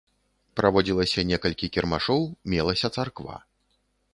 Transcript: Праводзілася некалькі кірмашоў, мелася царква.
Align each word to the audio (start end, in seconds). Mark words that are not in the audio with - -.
Праводзілася 0.59 1.25
некалькі 1.31 1.69
кірмашоў, 1.75 2.21
мелася 2.55 2.87
царква. 2.99 3.35